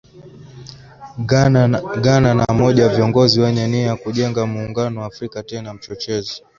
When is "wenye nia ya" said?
3.41-3.95